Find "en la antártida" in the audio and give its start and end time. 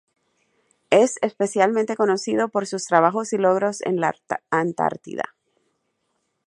3.81-5.35